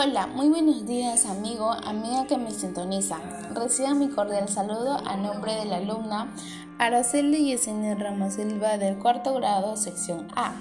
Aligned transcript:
Hola, 0.00 0.28
muy 0.28 0.48
buenos 0.48 0.86
días 0.86 1.26
amigo, 1.26 1.72
amiga 1.72 2.24
que 2.28 2.38
me 2.38 2.52
sintoniza. 2.52 3.18
Reciba 3.52 3.94
mi 3.94 4.08
cordial 4.08 4.48
saludo 4.48 4.96
a 5.04 5.16
nombre 5.16 5.56
de 5.56 5.64
la 5.64 5.78
alumna 5.78 6.32
Araceli 6.78 7.46
Yesenia 7.46 7.96
Ramos 7.96 8.34
Silva 8.34 8.78
del 8.78 8.96
cuarto 8.98 9.34
grado, 9.34 9.76
sección 9.76 10.28
A, 10.36 10.52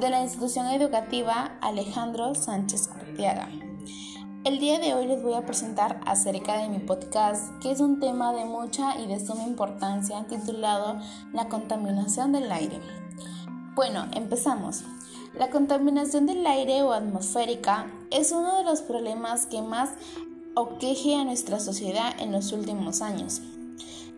de 0.00 0.08
la 0.08 0.22
institución 0.22 0.68
educativa 0.68 1.58
Alejandro 1.60 2.34
Sánchez 2.34 2.88
Cortiaga. 2.88 3.50
El 4.44 4.58
día 4.58 4.78
de 4.78 4.94
hoy 4.94 5.06
les 5.06 5.22
voy 5.22 5.34
a 5.34 5.44
presentar 5.44 6.00
acerca 6.06 6.56
de 6.56 6.70
mi 6.70 6.78
podcast, 6.78 7.58
que 7.60 7.72
es 7.72 7.80
un 7.80 8.00
tema 8.00 8.32
de 8.32 8.46
mucha 8.46 8.98
y 8.98 9.06
de 9.06 9.20
suma 9.20 9.42
importancia 9.42 10.24
titulado 10.30 10.98
La 11.34 11.50
contaminación 11.50 12.32
del 12.32 12.50
aire. 12.50 12.80
Bueno, 13.74 14.06
empezamos. 14.14 14.82
La 15.38 15.50
contaminación 15.50 16.24
del 16.24 16.46
aire 16.46 16.82
o 16.82 16.94
atmosférica 16.94 17.92
es 18.10 18.32
uno 18.32 18.56
de 18.56 18.64
los 18.64 18.80
problemas 18.80 19.44
que 19.44 19.60
más 19.60 19.90
aqueje 20.56 21.14
a 21.14 21.24
nuestra 21.24 21.60
sociedad 21.60 22.14
en 22.18 22.32
los 22.32 22.52
últimos 22.52 23.02
años. 23.02 23.42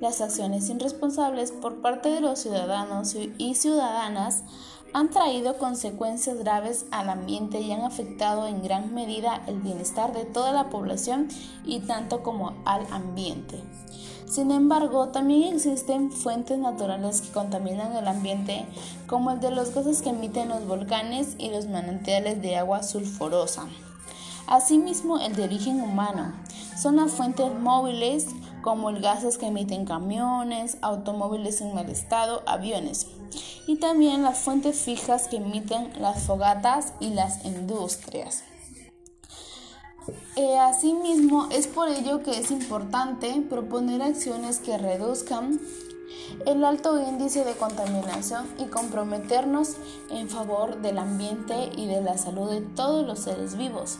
Las 0.00 0.20
acciones 0.20 0.70
irresponsables 0.70 1.50
por 1.50 1.80
parte 1.80 2.08
de 2.08 2.20
los 2.20 2.38
ciudadanos 2.38 3.16
y 3.36 3.54
ciudadanas 3.56 4.44
han 4.92 5.10
traído 5.10 5.58
consecuencias 5.58 6.38
graves 6.38 6.86
al 6.90 7.08
ambiente 7.10 7.60
y 7.60 7.72
han 7.72 7.82
afectado 7.82 8.46
en 8.46 8.62
gran 8.62 8.94
medida 8.94 9.42
el 9.46 9.60
bienestar 9.60 10.12
de 10.12 10.24
toda 10.24 10.52
la 10.52 10.70
población 10.70 11.28
y 11.64 11.80
tanto 11.80 12.22
como 12.22 12.54
al 12.64 12.86
ambiente. 12.90 13.62
Sin 14.26 14.50
embargo, 14.50 15.08
también 15.08 15.54
existen 15.54 16.12
fuentes 16.12 16.58
naturales 16.58 17.22
que 17.22 17.32
contaminan 17.32 17.96
el 17.96 18.06
ambiente, 18.06 18.66
como 19.06 19.30
el 19.30 19.40
de 19.40 19.50
los 19.50 19.74
gases 19.74 20.02
que 20.02 20.10
emiten 20.10 20.50
los 20.50 20.66
volcanes 20.66 21.34
y 21.38 21.50
los 21.50 21.66
manantiales 21.66 22.42
de 22.42 22.56
agua 22.56 22.82
sulfurosa. 22.82 23.66
Asimismo, 24.46 25.18
el 25.18 25.34
de 25.34 25.44
origen 25.44 25.80
humano. 25.80 26.32
Son 26.76 26.96
las 26.96 27.12
fuentes 27.12 27.52
móviles, 27.58 28.28
como 28.62 28.90
el 28.90 29.00
gases 29.00 29.38
que 29.38 29.46
emiten 29.46 29.86
camiones, 29.86 30.76
automóviles 30.82 31.60
en 31.62 31.74
mal 31.74 31.88
estado, 31.88 32.42
aviones. 32.46 33.06
Y 33.66 33.76
también 33.76 34.22
las 34.22 34.38
fuentes 34.38 34.80
fijas 34.80 35.28
que 35.28 35.36
emiten 35.36 35.90
las 36.00 36.24
fogatas 36.24 36.92
y 37.00 37.10
las 37.10 37.44
industrias. 37.44 38.44
Eh, 40.36 40.58
asimismo, 40.58 41.48
es 41.50 41.66
por 41.66 41.88
ello 41.88 42.22
que 42.22 42.38
es 42.38 42.50
importante 42.50 43.42
proponer 43.48 44.02
acciones 44.02 44.58
que 44.58 44.78
reduzcan 44.78 45.60
el 46.46 46.64
alto 46.64 46.98
índice 46.98 47.44
de 47.44 47.54
contaminación 47.54 48.46
y 48.58 48.66
comprometernos 48.66 49.76
en 50.10 50.28
favor 50.28 50.80
del 50.80 50.98
ambiente 50.98 51.70
y 51.76 51.86
de 51.86 52.00
la 52.02 52.16
salud 52.16 52.50
de 52.50 52.60
todos 52.60 53.06
los 53.06 53.18
seres 53.20 53.56
vivos. 53.56 53.98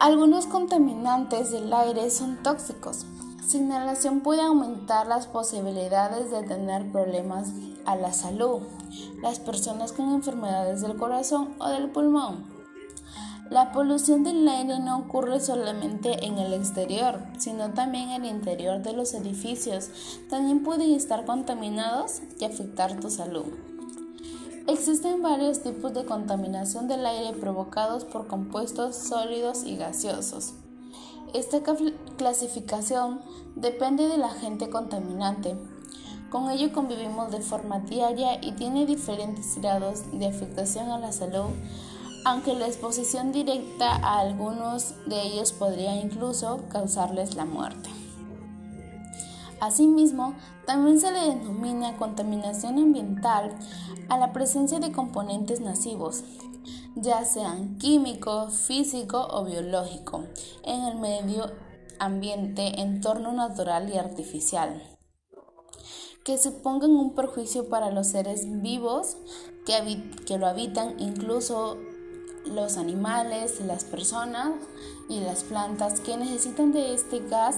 Algunos 0.00 0.46
contaminantes 0.46 1.50
del 1.50 1.72
aire 1.72 2.10
son 2.10 2.42
tóxicos. 2.42 3.04
Su 3.48 3.56
inhalación 3.56 4.20
puede 4.20 4.42
aumentar 4.42 5.06
las 5.06 5.26
posibilidades 5.26 6.30
de 6.30 6.42
tener 6.42 6.92
problemas 6.92 7.48
a 7.86 7.96
la 7.96 8.12
salud, 8.12 8.60
las 9.22 9.40
personas 9.40 9.92
con 9.92 10.12
enfermedades 10.12 10.82
del 10.82 10.98
corazón 10.98 11.54
o 11.58 11.70
del 11.70 11.88
pulmón. 11.88 12.44
La 13.48 13.72
polución 13.72 14.22
del 14.22 14.46
aire 14.46 14.80
no 14.80 14.98
ocurre 14.98 15.40
solamente 15.40 16.26
en 16.26 16.36
el 16.36 16.52
exterior, 16.52 17.22
sino 17.38 17.70
también 17.70 18.10
en 18.10 18.26
el 18.26 18.32
interior 18.32 18.82
de 18.82 18.92
los 18.92 19.14
edificios. 19.14 19.88
También 20.28 20.62
pueden 20.62 20.92
estar 20.92 21.24
contaminados 21.24 22.20
y 22.38 22.44
afectar 22.44 23.00
tu 23.00 23.08
salud. 23.08 23.46
Existen 24.66 25.22
varios 25.22 25.62
tipos 25.62 25.94
de 25.94 26.04
contaminación 26.04 26.86
del 26.86 27.06
aire 27.06 27.32
provocados 27.38 28.04
por 28.04 28.26
compuestos 28.26 28.94
sólidos 28.94 29.64
y 29.64 29.78
gaseosos. 29.78 30.52
Esta 31.34 31.60
clasificación 32.16 33.20
depende 33.54 34.08
del 34.08 34.24
agente 34.24 34.70
contaminante. 34.70 35.56
Con 36.30 36.50
ello 36.50 36.72
convivimos 36.72 37.30
de 37.30 37.40
forma 37.40 37.80
diaria 37.80 38.38
y 38.42 38.52
tiene 38.52 38.86
diferentes 38.86 39.60
grados 39.60 40.02
de 40.12 40.26
afectación 40.26 40.90
a 40.90 40.98
la 40.98 41.12
salud 41.12 41.50
aunque 42.24 42.54
la 42.54 42.66
exposición 42.66 43.32
directa 43.32 43.96
a 43.96 44.20
algunos 44.20 44.94
de 45.06 45.22
ellos 45.22 45.52
podría 45.52 45.96
incluso 45.96 46.60
causarles 46.68 47.34
la 47.34 47.44
muerte. 47.44 47.88
Asimismo, 49.60 50.34
también 50.66 51.00
se 51.00 51.10
le 51.10 51.20
denomina 51.20 51.96
contaminación 51.96 52.78
ambiental 52.78 53.56
a 54.08 54.18
la 54.18 54.32
presencia 54.32 54.78
de 54.78 54.92
componentes 54.92 55.60
nocivos, 55.60 56.22
ya 56.96 57.24
sean 57.24 57.78
químico, 57.78 58.48
físico 58.48 59.26
o 59.30 59.44
biológico, 59.44 60.24
en 60.64 60.84
el 60.84 60.98
medio 60.98 61.50
ambiente, 61.98 62.80
entorno 62.80 63.32
natural 63.32 63.90
y 63.90 63.98
artificial, 63.98 64.82
que 66.24 66.38
supongan 66.38 66.90
un 66.90 67.14
perjuicio 67.14 67.68
para 67.68 67.90
los 67.90 68.08
seres 68.08 68.60
vivos 68.62 69.16
que, 69.66 70.10
que 70.26 70.38
lo 70.38 70.46
habitan, 70.46 70.98
incluso 70.98 71.78
los 72.46 72.76
animales, 72.76 73.60
las 73.60 73.84
personas 73.84 74.52
y 75.08 75.20
las 75.20 75.44
plantas 75.44 76.00
que 76.00 76.16
necesitan 76.16 76.72
de 76.72 76.94
este 76.94 77.20
gas 77.20 77.56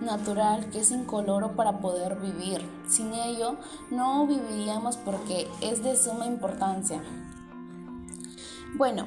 natural 0.00 0.70
que 0.70 0.80
es 0.80 0.90
incoloro 0.90 1.56
para 1.56 1.80
poder 1.80 2.16
vivir. 2.16 2.60
Sin 2.88 3.12
ello 3.14 3.56
no 3.90 4.26
viviríamos 4.26 4.96
porque 4.96 5.48
es 5.60 5.82
de 5.82 5.96
suma 5.96 6.26
importancia. 6.26 7.02
Bueno, 8.76 9.06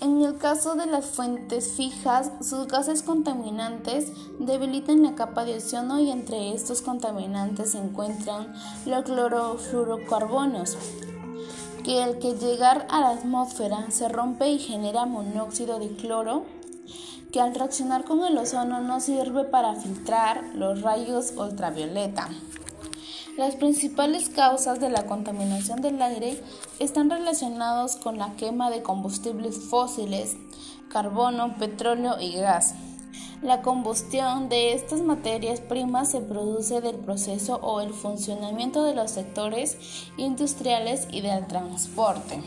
en 0.00 0.22
el 0.22 0.38
caso 0.38 0.76
de 0.76 0.86
las 0.86 1.06
fuentes 1.06 1.72
fijas, 1.72 2.30
sus 2.40 2.68
gases 2.68 3.02
contaminantes 3.02 4.12
debilitan 4.38 5.02
la 5.02 5.16
capa 5.16 5.44
de 5.44 5.56
ozono 5.56 5.98
y 5.98 6.12
entre 6.12 6.54
estos 6.54 6.82
contaminantes 6.82 7.72
se 7.72 7.78
encuentran 7.78 8.52
los 8.86 9.02
clorofluorocarbonos, 9.02 10.76
que 11.82 12.00
el 12.00 12.20
que 12.20 12.34
llegar 12.34 12.86
a 12.90 13.00
la 13.00 13.10
atmósfera 13.10 13.90
se 13.90 14.08
rompe 14.08 14.48
y 14.48 14.60
genera 14.60 15.04
monóxido 15.04 15.80
de 15.80 15.88
cloro, 15.96 16.44
que 17.32 17.40
al 17.40 17.56
reaccionar 17.56 18.04
con 18.04 18.22
el 18.22 18.38
ozono 18.38 18.80
no 18.80 19.00
sirve 19.00 19.42
para 19.42 19.74
filtrar 19.74 20.44
los 20.54 20.82
rayos 20.82 21.32
ultravioleta. 21.36 22.28
Las 23.36 23.56
principales 23.56 24.28
causas 24.28 24.78
de 24.78 24.90
la 24.90 25.06
contaminación 25.06 25.80
del 25.80 26.02
aire 26.02 26.38
están 26.78 27.08
relacionados 27.08 27.96
con 27.96 28.18
la 28.18 28.34
quema 28.36 28.70
de 28.70 28.82
combustibles 28.82 29.58
fósiles, 29.58 30.36
carbono, 30.90 31.56
petróleo 31.56 32.20
y 32.20 32.34
gas. 32.34 32.74
La 33.40 33.62
combustión 33.62 34.50
de 34.50 34.74
estas 34.74 35.00
materias 35.00 35.60
primas 35.60 36.10
se 36.10 36.20
produce 36.20 36.82
del 36.82 36.96
proceso 36.96 37.56
o 37.56 37.80
el 37.80 37.94
funcionamiento 37.94 38.84
de 38.84 38.94
los 38.94 39.10
sectores 39.10 39.78
industriales 40.18 41.08
y 41.10 41.22
del 41.22 41.46
transporte. 41.46 42.42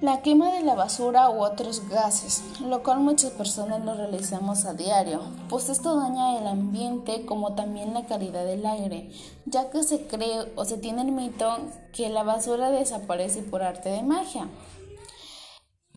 La 0.00 0.22
quema 0.22 0.50
de 0.54 0.62
la 0.62 0.74
basura 0.74 1.28
u 1.28 1.44
otros 1.44 1.86
gases, 1.90 2.42
lo 2.66 2.82
cual 2.82 3.00
muchas 3.00 3.32
personas 3.32 3.84
lo 3.84 3.92
realizamos 3.92 4.64
a 4.64 4.72
diario, 4.72 5.20
pues 5.50 5.68
esto 5.68 5.94
daña 5.94 6.38
el 6.38 6.46
ambiente 6.46 7.26
como 7.26 7.54
también 7.54 7.92
la 7.92 8.06
calidad 8.06 8.46
del 8.46 8.64
aire, 8.64 9.10
ya 9.44 9.68
que 9.68 9.82
se 9.82 10.06
cree 10.06 10.50
o 10.56 10.64
se 10.64 10.78
tiene 10.78 11.02
el 11.02 11.12
mito 11.12 11.54
que 11.92 12.08
la 12.08 12.22
basura 12.22 12.70
desaparece 12.70 13.42
por 13.42 13.62
arte 13.62 13.90
de 13.90 14.02
magia. 14.02 14.48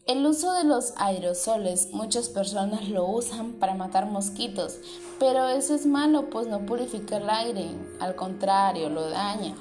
El 0.05 0.25
uso 0.25 0.51
de 0.51 0.65
los 0.65 0.91
aerosoles, 0.97 1.93
muchas 1.93 2.27
personas 2.27 2.89
lo 2.89 3.05
usan 3.05 3.53
para 3.53 3.73
matar 3.73 4.07
mosquitos, 4.07 4.79
pero 5.17 5.47
eso 5.47 5.75
es 5.75 5.85
malo 5.85 6.29
pues 6.29 6.47
no 6.47 6.65
purifica 6.65 7.15
el 7.15 7.29
aire, 7.29 7.69
al 8.01 8.17
contrario, 8.17 8.89
lo 8.89 9.09
daña. 9.09 9.55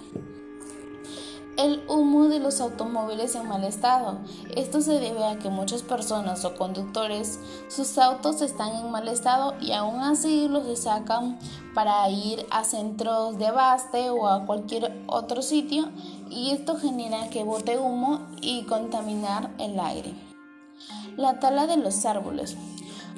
El 1.58 1.84
humo 1.86 2.28
de 2.28 2.38
los 2.38 2.62
automóviles 2.62 3.34
en 3.34 3.46
mal 3.46 3.62
estado. 3.64 4.18
Esto 4.56 4.80
se 4.80 4.98
debe 4.98 5.24
a 5.24 5.38
que 5.38 5.50
muchas 5.50 5.82
personas 5.82 6.46
o 6.46 6.54
conductores, 6.56 7.38
sus 7.68 7.98
autos 7.98 8.40
están 8.40 8.74
en 8.74 8.90
mal 8.90 9.06
estado 9.06 9.54
y 9.60 9.72
aún 9.72 10.00
así 10.00 10.48
los 10.48 10.78
sacan 10.78 11.38
para 11.74 12.08
ir 12.08 12.46
a 12.50 12.64
centros 12.64 13.38
de 13.38 13.48
abaste 13.48 14.08
o 14.08 14.28
a 14.28 14.46
cualquier 14.46 15.04
otro 15.06 15.42
sitio 15.42 15.90
y 16.30 16.52
esto 16.52 16.78
genera 16.78 17.28
que 17.28 17.44
bote 17.44 17.78
humo 17.78 18.20
y 18.40 18.64
contaminar 18.64 19.50
el 19.58 19.78
aire. 19.78 20.14
La 21.18 21.38
tala 21.38 21.66
de 21.66 21.76
los 21.76 22.06
árboles. 22.06 22.56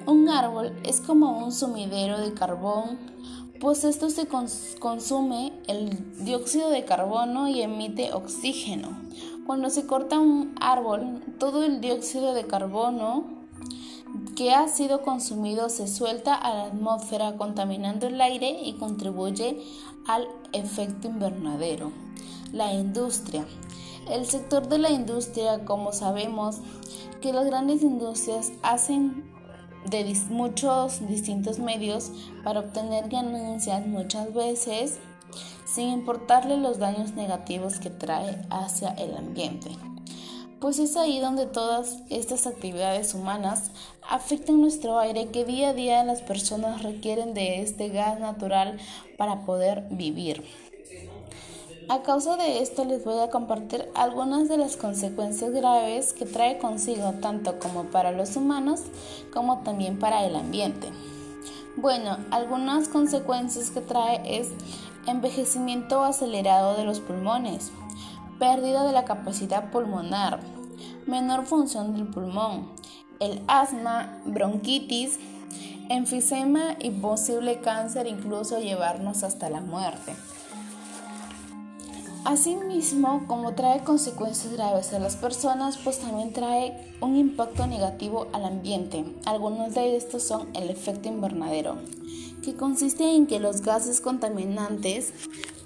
Un 0.06 0.28
árbol 0.28 0.76
es 0.82 1.00
como 1.00 1.38
un 1.38 1.52
sumidero 1.52 2.20
de 2.20 2.34
carbón, 2.34 2.98
pues 3.64 3.82
esto 3.84 4.10
se 4.10 4.28
consume 4.28 5.54
el 5.68 6.22
dióxido 6.22 6.68
de 6.68 6.84
carbono 6.84 7.48
y 7.48 7.62
emite 7.62 8.12
oxígeno. 8.12 8.90
Cuando 9.46 9.70
se 9.70 9.86
corta 9.86 10.18
un 10.18 10.54
árbol, 10.60 11.22
todo 11.38 11.64
el 11.64 11.80
dióxido 11.80 12.34
de 12.34 12.46
carbono 12.46 13.24
que 14.36 14.52
ha 14.52 14.68
sido 14.68 15.00
consumido 15.00 15.70
se 15.70 15.88
suelta 15.88 16.34
a 16.34 16.52
la 16.52 16.64
atmósfera 16.64 17.38
contaminando 17.38 18.06
el 18.06 18.20
aire 18.20 18.50
y 18.62 18.74
contribuye 18.74 19.64
al 20.06 20.28
efecto 20.52 21.08
invernadero. 21.08 21.90
La 22.52 22.74
industria. 22.74 23.46
El 24.10 24.26
sector 24.26 24.68
de 24.68 24.76
la 24.76 24.90
industria, 24.90 25.64
como 25.64 25.94
sabemos, 25.94 26.58
porque 27.12 27.32
las 27.32 27.46
grandes 27.46 27.80
industrias 27.80 28.52
hacen 28.62 29.24
de 29.84 30.16
muchos 30.30 31.06
distintos 31.06 31.58
medios 31.58 32.10
para 32.42 32.60
obtener 32.60 33.08
ganancias 33.08 33.86
muchas 33.86 34.32
veces 34.32 34.98
sin 35.64 35.88
importarle 35.88 36.56
los 36.56 36.78
daños 36.78 37.14
negativos 37.14 37.78
que 37.80 37.90
trae 37.90 38.46
hacia 38.50 38.90
el 38.90 39.16
ambiente. 39.16 39.70
Pues 40.60 40.78
es 40.78 40.96
ahí 40.96 41.20
donde 41.20 41.46
todas 41.46 41.98
estas 42.08 42.46
actividades 42.46 43.12
humanas 43.12 43.70
afectan 44.08 44.60
nuestro 44.60 44.98
aire 44.98 45.28
que 45.28 45.44
día 45.44 45.70
a 45.70 45.74
día 45.74 46.04
las 46.04 46.22
personas 46.22 46.82
requieren 46.82 47.34
de 47.34 47.60
este 47.60 47.88
gas 47.88 48.18
natural 48.18 48.78
para 49.18 49.44
poder 49.44 49.86
vivir. 49.90 50.44
A 51.90 52.00
causa 52.00 52.38
de 52.38 52.62
esto 52.62 52.86
les 52.86 53.04
voy 53.04 53.18
a 53.20 53.28
compartir 53.28 53.86
algunas 53.94 54.48
de 54.48 54.56
las 54.56 54.78
consecuencias 54.78 55.52
graves 55.52 56.14
que 56.14 56.24
trae 56.24 56.56
consigo 56.56 57.12
tanto 57.20 57.58
como 57.58 57.84
para 57.84 58.10
los 58.10 58.36
humanos 58.36 58.80
como 59.34 59.58
también 59.58 59.98
para 59.98 60.24
el 60.24 60.34
ambiente. 60.34 60.88
Bueno, 61.76 62.16
algunas 62.30 62.88
consecuencias 62.88 63.70
que 63.70 63.82
trae 63.82 64.38
es 64.38 64.48
envejecimiento 65.06 66.02
acelerado 66.04 66.74
de 66.74 66.84
los 66.84 67.00
pulmones, 67.00 67.70
pérdida 68.38 68.84
de 68.84 68.92
la 68.92 69.04
capacidad 69.04 69.70
pulmonar, 69.70 70.40
menor 71.06 71.44
función 71.44 71.92
del 71.92 72.06
pulmón, 72.06 72.72
el 73.20 73.42
asma, 73.46 74.22
bronquitis, 74.24 75.18
enfisema 75.90 76.76
y 76.80 76.92
posible 76.92 77.60
cáncer, 77.60 78.06
incluso 78.06 78.58
llevarnos 78.58 79.22
hasta 79.22 79.50
la 79.50 79.60
muerte. 79.60 80.14
Asimismo, 82.24 83.26
como 83.26 83.54
trae 83.54 83.84
consecuencias 83.84 84.50
graves 84.54 84.94
a 84.94 84.98
las 84.98 85.14
personas, 85.14 85.76
pues 85.76 85.98
también 85.98 86.32
trae 86.32 86.74
un 87.02 87.16
impacto 87.16 87.66
negativo 87.66 88.28
al 88.32 88.46
ambiente. 88.46 89.04
Algunos 89.26 89.74
de 89.74 89.94
estos 89.94 90.22
son 90.22 90.48
el 90.56 90.70
efecto 90.70 91.10
invernadero, 91.10 91.76
que 92.42 92.54
consiste 92.54 93.14
en 93.14 93.26
que 93.26 93.40
los 93.40 93.60
gases 93.60 94.00
contaminantes 94.00 95.12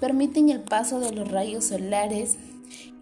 permiten 0.01 0.49
el 0.49 0.59
paso 0.59 0.99
de 0.99 1.13
los 1.13 1.31
rayos 1.31 1.63
solares 1.63 2.35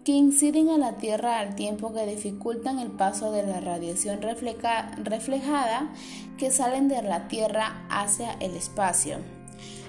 que 0.04 0.12
inciden 0.12 0.68
a 0.68 0.78
la 0.78 0.92
Tierra 0.98 1.40
al 1.40 1.56
tiempo 1.56 1.92
que 1.92 2.06
dificultan 2.06 2.78
el 2.78 2.92
paso 2.92 3.32
de 3.32 3.42
la 3.42 3.58
radiación 3.58 4.20
reflejada 4.22 5.92
que 6.38 6.52
salen 6.52 6.86
de 6.86 7.02
la 7.02 7.26
Tierra 7.26 7.84
hacia 7.90 8.34
el 8.34 8.54
espacio. 8.54 9.16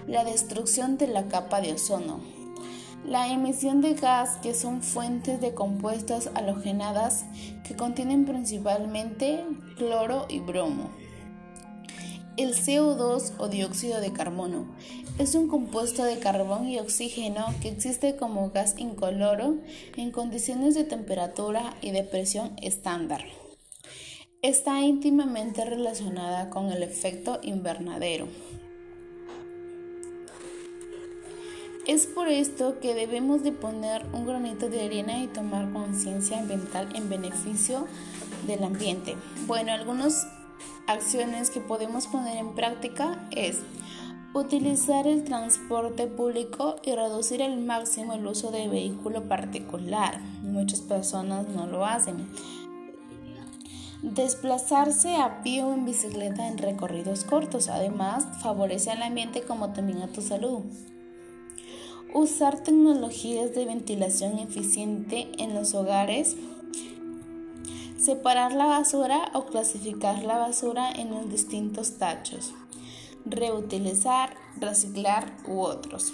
La 0.07 0.24
destrucción 0.24 0.98
de 0.98 1.07
la 1.07 1.27
capa 1.27 1.62
de 1.62 1.74
ozono 1.74 2.38
la 3.10 3.28
emisión 3.28 3.82
de 3.82 3.96
gas 3.96 4.38
que 4.38 4.54
son 4.54 4.84
fuentes 4.84 5.42
de 5.42 5.56
compuestos 5.56 6.30
halogenadas 6.36 7.26
que 7.68 7.76
contienen 7.76 8.26
principalmente 8.26 9.44
cloro 9.78 10.28
y 10.30 10.40
bromo. 10.40 10.92
El 12.38 12.54
CO2 12.54 13.34
o 13.40 13.48
dióxido 13.48 14.00
de 14.00 14.14
carbono 14.14 14.68
es 15.18 15.34
un 15.34 15.48
compuesto 15.48 16.04
de 16.04 16.20
carbón 16.20 16.68
y 16.68 16.78
oxígeno 16.78 17.48
que 17.64 17.70
existe 17.70 18.16
como 18.16 18.52
gas 18.52 18.76
incoloro 18.78 19.56
en 19.98 20.12
condiciones 20.12 20.76
de 20.76 20.84
temperatura 20.84 21.74
y 21.82 21.90
de 21.90 22.04
presión 22.04 22.54
estándar. 22.62 23.26
Está 24.44 24.82
íntimamente 24.82 25.66
relacionada 25.66 26.52
con 26.52 26.72
el 26.72 26.84
efecto 26.84 27.40
invernadero. 27.42 28.28
Es 31.89 32.06
por 32.06 32.27
esto 32.27 32.80
que 32.80 32.94
debemos 32.94 33.41
de 33.41 33.51
poner 33.51 34.06
un 34.13 34.27
granito 34.27 34.69
de 34.69 34.86
arena 34.86 35.24
y 35.24 35.25
tomar 35.25 35.74
conciencia 35.74 36.38
ambiental 36.38 36.88
en 36.95 37.09
beneficio 37.09 37.88
del 38.45 38.63
ambiente. 38.63 39.15
Bueno, 39.47 39.71
algunas 39.71 40.27
acciones 40.86 41.50
que 41.50 41.62
podemos 41.62 42.06
poner 42.06 42.38
en 42.38 42.53
práctica 42.53 43.27
es 43.31 43.62
utilizar 44.36 45.07
el 45.07 45.24
transporte 45.24 46.06
público 46.06 46.75
y 46.83 46.94
reducir 46.94 47.41
al 47.41 47.57
máximo 47.57 48.13
el 48.13 48.27
uso 48.27 48.51
de 48.51 48.68
vehículo 48.68 49.27
particular. 49.27 50.21
Muchas 50.44 50.81
personas 50.81 51.47
no 51.47 51.65
lo 51.65 51.88
hacen. 51.88 52.30
Desplazarse 54.03 55.15
a 55.15 55.41
pie 55.41 55.63
o 55.63 55.74
en 55.74 55.86
bicicleta 55.86 56.50
en 56.50 56.59
recorridos 56.59 57.24
cortos. 57.24 57.68
Además, 57.68 58.27
favorece 58.44 58.91
al 58.91 59.01
ambiente 59.01 59.41
como 59.41 59.74
también 59.74 60.03
a 60.03 60.07
tu 60.09 60.21
salud. 60.21 60.62
Usar 62.14 62.64
tecnologías 62.64 63.54
de 63.54 63.66
ventilación 63.66 64.40
eficiente 64.40 65.28
en 65.38 65.54
los 65.54 65.76
hogares. 65.76 66.36
Separar 68.00 68.52
la 68.54 68.66
basura 68.66 69.30
o 69.36 69.46
clasificar 69.46 70.24
la 70.24 70.40
basura 70.40 70.90
en 70.92 71.12
los 71.12 71.30
distintos 71.30 72.00
tachos. 72.00 72.56
Reutilizar, 73.26 74.36
reciclar 74.60 75.38
u 75.48 75.60
otros. 75.60 76.12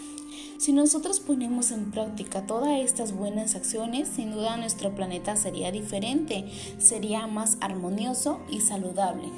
Si 0.58 0.74
nosotros 0.74 1.22
ponemos 1.22 1.72
en 1.72 1.92
práctica 1.92 2.46
todas 2.46 2.78
estas 2.80 3.14
buenas 3.14 3.56
acciones, 3.56 4.10
sin 4.10 4.34
duda 4.34 4.58
nuestro 4.58 4.96
planeta 4.96 5.38
sería 5.38 5.72
diferente, 5.72 6.46
sería 6.78 7.26
más 7.28 7.58
armonioso 7.62 8.42
y 8.50 8.60
saludable. 8.60 9.30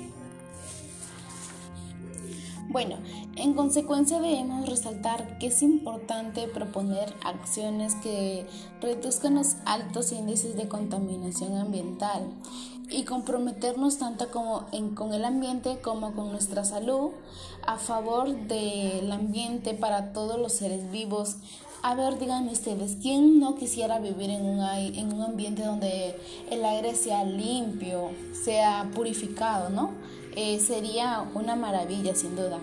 Bueno, 2.69 2.97
en 3.37 3.53
consecuencia 3.53 4.19
debemos 4.19 4.67
resaltar 4.67 5.37
que 5.37 5.47
es 5.47 5.63
importante 5.63 6.49
proponer 6.49 7.13
acciones 7.23 7.95
que 7.95 8.45
reduzcan 8.81 9.35
los 9.35 9.55
altos 9.65 10.11
índices 10.11 10.57
de 10.57 10.67
contaminación 10.67 11.55
ambiental 11.55 12.27
y 12.89 13.03
comprometernos 13.03 13.99
tanto 13.99 14.31
como 14.31 14.67
con 14.95 15.13
el 15.13 15.23
ambiente 15.23 15.79
como 15.81 16.13
con 16.13 16.31
nuestra 16.31 16.65
salud 16.65 17.11
a 17.65 17.77
favor 17.77 18.35
del 18.35 19.11
ambiente 19.13 19.73
para 19.73 20.11
todos 20.11 20.37
los 20.37 20.51
seres 20.51 20.91
vivos. 20.91 21.37
A 21.83 21.95
ver, 21.95 22.19
díganme 22.19 22.51
ustedes, 22.51 22.97
¿quién 23.01 23.39
no 23.39 23.55
quisiera 23.55 23.99
vivir 23.99 24.29
en 24.29 24.45
un, 24.45 24.59
en 24.61 25.13
un 25.13 25.21
ambiente 25.21 25.63
donde 25.63 26.19
el 26.49 26.65
aire 26.65 26.95
sea 26.95 27.23
limpio, 27.23 28.09
sea 28.33 28.89
purificado, 28.93 29.69
¿no? 29.69 29.91
Eh, 30.39 30.59
sería 30.59 31.25
una 31.33 31.55
maravilla 31.55 32.13
sin 32.13 32.35
duda. 32.35 32.59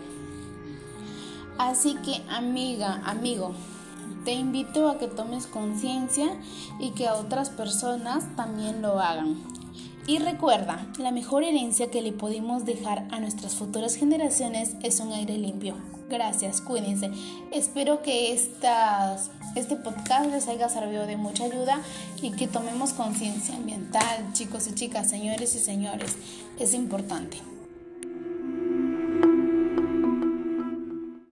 Así 1.59 1.97
que 2.05 2.23
amiga, 2.31 3.03
amigo, 3.05 3.53
te 4.25 4.33
invito 4.33 4.89
a 4.89 4.99
que 4.99 5.09
tomes 5.09 5.49
conciencia 5.49 6.29
y 6.79 6.93
que 6.93 7.11
otras 7.11 7.51
personas 7.51 8.37
también 8.37 8.81
lo 8.81 9.01
hagan. 9.01 9.43
Y 10.07 10.19
recuerda, 10.19 10.87
la 10.99 11.11
mejor 11.11 11.43
herencia 11.43 11.91
que 11.91 12.01
le 12.01 12.13
podemos 12.13 12.65
dejar 12.65 13.09
a 13.11 13.19
nuestras 13.19 13.57
futuras 13.57 13.97
generaciones 13.97 14.77
es 14.85 15.01
un 15.01 15.13
aire 15.13 15.37
limpio. 15.37 15.75
Gracias, 16.09 16.61
cuídense. 16.61 17.11
Espero 17.51 18.03
que 18.03 18.33
estas, 18.35 19.33
este 19.57 19.75
podcast 19.75 20.31
les 20.31 20.47
haya 20.47 20.69
servido 20.69 21.07
de 21.07 21.17
mucha 21.17 21.47
ayuda 21.47 21.81
y 22.23 22.31
que 22.31 22.47
tomemos 22.47 22.93
conciencia 22.93 23.57
ambiental, 23.57 24.33
chicos 24.33 24.69
y 24.69 24.75
chicas, 24.77 25.11
señores 25.11 25.57
y 25.57 25.59
señores. 25.59 26.15
Es 26.61 26.73
importante. 26.73 27.54